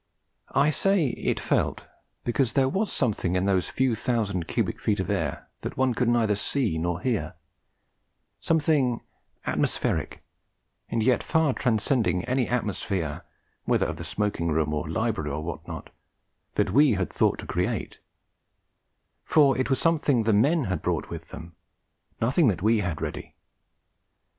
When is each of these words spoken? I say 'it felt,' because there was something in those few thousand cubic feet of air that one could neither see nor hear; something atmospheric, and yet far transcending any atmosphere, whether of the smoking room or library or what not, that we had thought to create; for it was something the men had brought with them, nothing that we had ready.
I 0.55 0.71
say 0.71 1.09
'it 1.09 1.39
felt,' 1.39 1.85
because 2.23 2.53
there 2.53 2.67
was 2.67 2.91
something 2.91 3.35
in 3.35 3.45
those 3.45 3.69
few 3.69 3.93
thousand 3.93 4.47
cubic 4.47 4.81
feet 4.81 4.99
of 4.99 5.11
air 5.11 5.47
that 5.61 5.77
one 5.77 5.93
could 5.93 6.07
neither 6.09 6.35
see 6.35 6.79
nor 6.79 7.01
hear; 7.01 7.35
something 8.39 9.01
atmospheric, 9.45 10.23
and 10.89 11.03
yet 11.03 11.21
far 11.21 11.53
transcending 11.53 12.25
any 12.25 12.49
atmosphere, 12.49 13.23
whether 13.65 13.85
of 13.85 13.97
the 13.97 14.03
smoking 14.03 14.47
room 14.47 14.73
or 14.73 14.89
library 14.89 15.29
or 15.29 15.43
what 15.43 15.67
not, 15.67 15.91
that 16.55 16.71
we 16.73 16.93
had 16.93 17.13
thought 17.13 17.37
to 17.37 17.45
create; 17.45 17.99
for 19.23 19.55
it 19.55 19.69
was 19.69 19.77
something 19.79 20.23
the 20.23 20.33
men 20.33 20.63
had 20.63 20.81
brought 20.81 21.11
with 21.11 21.27
them, 21.27 21.55
nothing 22.19 22.47
that 22.47 22.63
we 22.63 22.79
had 22.79 23.03
ready. 23.03 23.35